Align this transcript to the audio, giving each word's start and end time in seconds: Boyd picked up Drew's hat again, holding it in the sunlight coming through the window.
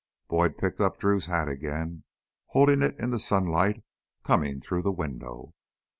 Boyd 0.29 0.57
picked 0.57 0.81
up 0.81 0.97
Drew's 0.97 1.27
hat 1.27 1.47
again, 1.47 2.05
holding 2.47 2.81
it 2.81 2.95
in 2.99 3.11
the 3.11 3.19
sunlight 3.19 3.83
coming 4.23 4.59
through 4.59 4.81
the 4.81 4.91
window. 4.91 5.53